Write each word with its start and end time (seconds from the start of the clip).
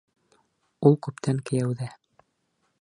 Ул 0.91 0.97
күптән 1.09 1.43
кейәүҙә. 1.51 1.93